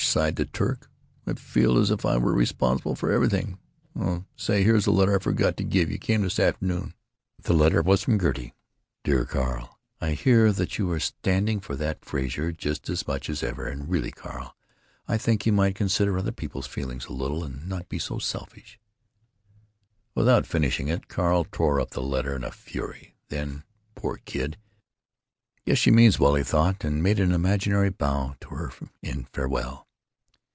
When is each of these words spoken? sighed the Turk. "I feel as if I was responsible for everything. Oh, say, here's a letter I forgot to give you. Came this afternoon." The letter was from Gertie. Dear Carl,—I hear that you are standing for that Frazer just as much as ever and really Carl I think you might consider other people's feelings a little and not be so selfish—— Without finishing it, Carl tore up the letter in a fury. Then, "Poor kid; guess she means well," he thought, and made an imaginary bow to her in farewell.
sighed 0.03 0.35
the 0.35 0.45
Turk. 0.45 0.89
"I 1.25 1.35
feel 1.35 1.77
as 1.77 1.89
if 1.89 2.05
I 2.05 2.17
was 2.17 2.33
responsible 2.35 2.95
for 2.95 3.11
everything. 3.13 3.59
Oh, 3.97 4.25
say, 4.35 4.61
here's 4.63 4.85
a 4.85 4.91
letter 4.91 5.15
I 5.15 5.19
forgot 5.23 5.55
to 5.55 5.63
give 5.63 5.89
you. 5.89 5.97
Came 5.99 6.23
this 6.23 6.37
afternoon." 6.39 6.95
The 7.41 7.53
letter 7.53 7.81
was 7.81 8.03
from 8.03 8.19
Gertie. 8.19 8.53
Dear 9.05 9.23
Carl,—I 9.23 10.11
hear 10.11 10.51
that 10.51 10.77
you 10.77 10.91
are 10.91 10.99
standing 10.99 11.61
for 11.61 11.77
that 11.77 12.03
Frazer 12.03 12.51
just 12.51 12.89
as 12.89 13.07
much 13.07 13.29
as 13.29 13.41
ever 13.41 13.67
and 13.67 13.87
really 13.87 14.11
Carl 14.11 14.53
I 15.07 15.17
think 15.17 15.45
you 15.45 15.53
might 15.53 15.75
consider 15.75 16.17
other 16.17 16.33
people's 16.33 16.67
feelings 16.67 17.05
a 17.05 17.13
little 17.13 17.45
and 17.45 17.65
not 17.69 17.87
be 17.87 17.99
so 17.99 18.17
selfish—— 18.19 18.79
Without 20.13 20.45
finishing 20.47 20.89
it, 20.89 21.07
Carl 21.07 21.45
tore 21.49 21.79
up 21.79 21.91
the 21.91 22.01
letter 22.03 22.35
in 22.35 22.43
a 22.43 22.51
fury. 22.51 23.15
Then, 23.29 23.63
"Poor 23.95 24.19
kid; 24.25 24.57
guess 25.65 25.77
she 25.77 25.91
means 25.91 26.19
well," 26.19 26.35
he 26.35 26.43
thought, 26.43 26.83
and 26.83 27.01
made 27.03 27.19
an 27.19 27.31
imaginary 27.31 27.91
bow 27.91 28.35
to 28.41 28.49
her 28.49 28.73
in 29.01 29.25
farewell. 29.31 29.87